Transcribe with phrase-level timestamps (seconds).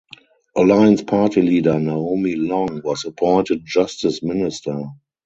[0.55, 4.83] Alliance Party leader Naomi Long was appointed justice minister.